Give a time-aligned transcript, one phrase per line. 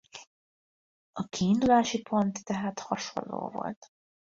[1.11, 3.91] A kiindulási pont tehát hasonló volt.